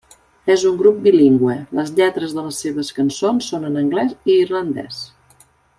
[0.53, 5.05] És un grup bilingüe, les lletres de les seves cançons són en anglès i irlandès.